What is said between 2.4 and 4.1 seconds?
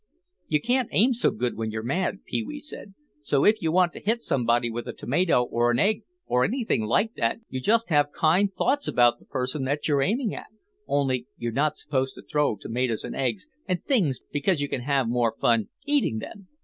wee said, "so if you want to